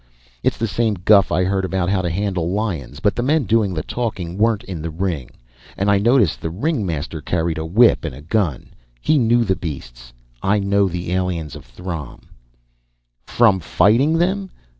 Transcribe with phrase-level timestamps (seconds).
[0.41, 2.99] It's the same guff I heard about how to handle lions.
[2.99, 5.29] But the men doing the talking weren't in the ring;
[5.77, 8.71] and I noticed the ringmaster carried a whip and gun.
[8.99, 10.11] He knew the beasts.
[10.41, 12.21] I know the aliens of Throm."
[13.27, 14.49] "From fighting them?